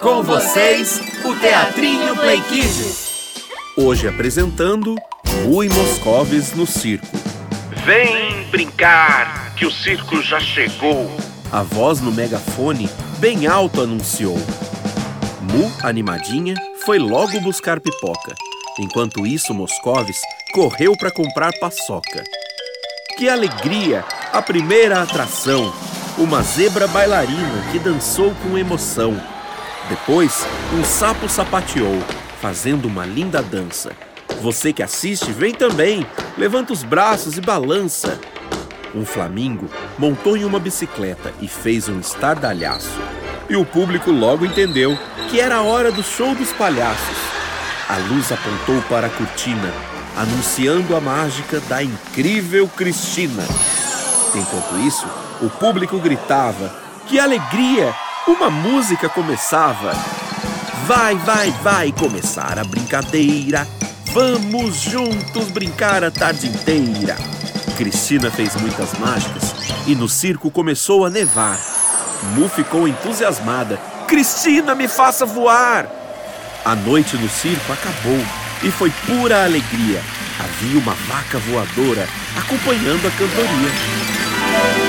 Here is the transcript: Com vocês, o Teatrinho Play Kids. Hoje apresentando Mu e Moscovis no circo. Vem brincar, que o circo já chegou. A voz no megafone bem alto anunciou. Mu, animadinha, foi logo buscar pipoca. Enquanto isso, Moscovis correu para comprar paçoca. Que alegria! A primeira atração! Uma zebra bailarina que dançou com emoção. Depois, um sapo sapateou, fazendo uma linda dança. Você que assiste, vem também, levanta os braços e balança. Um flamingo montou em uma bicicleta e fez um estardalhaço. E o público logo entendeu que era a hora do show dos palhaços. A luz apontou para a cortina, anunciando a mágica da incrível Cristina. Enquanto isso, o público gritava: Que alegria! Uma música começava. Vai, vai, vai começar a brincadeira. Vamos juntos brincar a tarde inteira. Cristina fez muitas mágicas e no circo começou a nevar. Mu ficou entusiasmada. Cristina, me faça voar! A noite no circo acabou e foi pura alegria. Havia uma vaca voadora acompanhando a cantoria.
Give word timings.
Com 0.00 0.22
vocês, 0.22 0.98
o 1.22 1.34
Teatrinho 1.34 2.16
Play 2.16 2.40
Kids. 2.48 3.44
Hoje 3.76 4.08
apresentando 4.08 4.96
Mu 5.44 5.62
e 5.62 5.68
Moscovis 5.68 6.54
no 6.54 6.66
circo. 6.66 7.06
Vem 7.84 8.44
brincar, 8.50 9.54
que 9.54 9.66
o 9.66 9.70
circo 9.70 10.22
já 10.22 10.40
chegou. 10.40 11.14
A 11.52 11.62
voz 11.62 12.00
no 12.00 12.10
megafone 12.10 12.88
bem 13.18 13.46
alto 13.46 13.82
anunciou. 13.82 14.38
Mu, 15.42 15.70
animadinha, 15.82 16.54
foi 16.86 16.98
logo 16.98 17.38
buscar 17.40 17.78
pipoca. 17.78 18.34
Enquanto 18.78 19.26
isso, 19.26 19.52
Moscovis 19.52 20.22
correu 20.54 20.96
para 20.96 21.10
comprar 21.10 21.52
paçoca. 21.60 22.24
Que 23.18 23.28
alegria! 23.28 24.02
A 24.32 24.40
primeira 24.40 25.02
atração! 25.02 25.70
Uma 26.16 26.40
zebra 26.40 26.88
bailarina 26.88 27.70
que 27.70 27.78
dançou 27.78 28.34
com 28.42 28.56
emoção. 28.56 29.20
Depois, 29.90 30.46
um 30.72 30.84
sapo 30.84 31.28
sapateou, 31.28 32.00
fazendo 32.40 32.86
uma 32.86 33.04
linda 33.04 33.42
dança. 33.42 33.90
Você 34.40 34.72
que 34.72 34.84
assiste, 34.84 35.32
vem 35.32 35.52
também, 35.52 36.06
levanta 36.38 36.72
os 36.72 36.84
braços 36.84 37.36
e 37.36 37.40
balança. 37.40 38.20
Um 38.94 39.04
flamingo 39.04 39.68
montou 39.98 40.36
em 40.36 40.44
uma 40.44 40.60
bicicleta 40.60 41.34
e 41.42 41.48
fez 41.48 41.88
um 41.88 41.98
estardalhaço. 41.98 43.00
E 43.48 43.56
o 43.56 43.66
público 43.66 44.12
logo 44.12 44.46
entendeu 44.46 44.96
que 45.28 45.40
era 45.40 45.56
a 45.56 45.62
hora 45.62 45.90
do 45.90 46.04
show 46.04 46.36
dos 46.36 46.52
palhaços. 46.52 47.16
A 47.88 47.96
luz 47.96 48.30
apontou 48.30 48.80
para 48.82 49.08
a 49.08 49.10
cortina, 49.10 49.72
anunciando 50.16 50.94
a 50.94 51.00
mágica 51.00 51.58
da 51.62 51.82
incrível 51.82 52.68
Cristina. 52.68 53.42
Enquanto 54.36 54.86
isso, 54.86 55.06
o 55.42 55.50
público 55.50 55.98
gritava: 55.98 56.72
Que 57.08 57.18
alegria! 57.18 57.92
Uma 58.26 58.50
música 58.50 59.08
começava. 59.08 59.92
Vai, 60.86 61.14
vai, 61.16 61.50
vai 61.62 61.92
começar 61.92 62.58
a 62.58 62.64
brincadeira. 62.64 63.66
Vamos 64.12 64.76
juntos 64.76 65.50
brincar 65.50 66.04
a 66.04 66.10
tarde 66.10 66.46
inteira. 66.46 67.16
Cristina 67.76 68.30
fez 68.30 68.54
muitas 68.56 68.92
mágicas 68.98 69.54
e 69.86 69.94
no 69.94 70.08
circo 70.08 70.50
começou 70.50 71.06
a 71.06 71.10
nevar. 71.10 71.58
Mu 72.34 72.48
ficou 72.48 72.86
entusiasmada. 72.86 73.78
Cristina, 74.06 74.74
me 74.74 74.86
faça 74.86 75.24
voar! 75.24 75.88
A 76.64 76.74
noite 76.74 77.16
no 77.16 77.28
circo 77.28 77.72
acabou 77.72 78.20
e 78.62 78.70
foi 78.70 78.90
pura 79.06 79.44
alegria. 79.44 80.02
Havia 80.38 80.78
uma 80.78 80.94
vaca 80.94 81.38
voadora 81.38 82.06
acompanhando 82.36 83.06
a 83.06 83.10
cantoria. 83.10 84.79